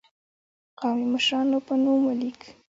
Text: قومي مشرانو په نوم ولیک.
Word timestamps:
قومي 0.79 1.05
مشرانو 1.13 1.57
په 1.67 1.73
نوم 1.83 1.99
ولیک. 2.05 2.41